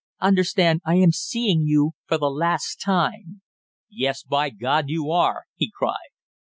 [0.19, 3.43] Understand, I am seeing you for the last time"
[3.91, 6.09] "Yes, by God, you are!" he cried.